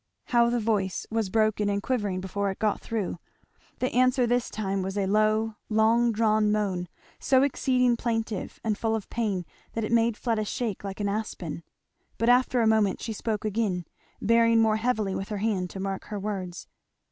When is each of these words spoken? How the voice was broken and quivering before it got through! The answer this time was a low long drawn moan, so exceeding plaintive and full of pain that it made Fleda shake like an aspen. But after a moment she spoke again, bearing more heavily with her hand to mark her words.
How 0.29 0.49
the 0.49 0.59
voice 0.59 1.05
was 1.11 1.29
broken 1.29 1.69
and 1.69 1.79
quivering 1.83 2.21
before 2.21 2.49
it 2.49 2.57
got 2.57 2.81
through! 2.81 3.19
The 3.77 3.93
answer 3.93 4.25
this 4.25 4.49
time 4.49 4.81
was 4.81 4.97
a 4.97 5.05
low 5.05 5.57
long 5.69 6.11
drawn 6.11 6.51
moan, 6.51 6.87
so 7.19 7.43
exceeding 7.43 7.95
plaintive 7.95 8.59
and 8.63 8.75
full 8.75 8.95
of 8.95 9.11
pain 9.11 9.45
that 9.73 9.83
it 9.83 9.91
made 9.91 10.17
Fleda 10.17 10.45
shake 10.45 10.83
like 10.83 11.01
an 11.01 11.07
aspen. 11.07 11.61
But 12.17 12.29
after 12.29 12.61
a 12.63 12.67
moment 12.67 12.99
she 12.99 13.13
spoke 13.13 13.45
again, 13.45 13.85
bearing 14.19 14.59
more 14.59 14.77
heavily 14.77 15.13
with 15.13 15.29
her 15.29 15.37
hand 15.37 15.69
to 15.69 15.79
mark 15.79 16.05
her 16.05 16.17
words. 16.19 16.67